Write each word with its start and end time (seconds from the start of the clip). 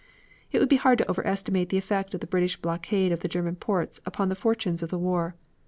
It 0.51 0.57
would 0.57 0.67
be 0.67 0.77
hard 0.77 0.97
to 0.97 1.07
overestimate 1.07 1.69
the 1.69 1.77
effect 1.77 2.15
of 2.15 2.21
the 2.21 2.25
British 2.25 2.57
blockade 2.59 3.11
of 3.11 3.19
the 3.19 3.27
German 3.27 3.55
ports 3.55 3.99
upon 4.03 4.29
the 4.29 4.35
fortunes 4.35 4.81
of 4.81 4.89
the 4.89 4.97
war. 4.97 5.35